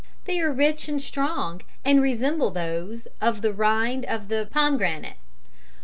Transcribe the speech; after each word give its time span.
They 0.25 0.39
are 0.41 0.51
rich 0.51 0.87
and 0.89 0.99
strong, 0.99 1.61
and 1.85 2.01
resemble 2.01 2.49
those 2.49 3.07
of 3.21 3.43
the 3.43 3.53
rind 3.53 4.03
of 4.05 4.29
the 4.29 4.47
pomegranate. 4.49 5.17